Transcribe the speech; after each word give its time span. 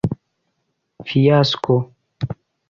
Fiasko? 1.09 1.77